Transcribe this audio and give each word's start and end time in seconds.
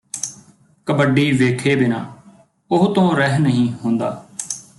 ਕਬੱਡੀ 0.87 1.31
ਵੇਖੇ 1.31 1.75
ਬਿਨਾਂ 1.75 2.05
ਉਹਤੋਂ 2.71 3.15
ਰਹਿ 3.15 3.39
ਨਹੀਂ 3.39 3.71
ਹੁੰਦਾ 3.85 4.25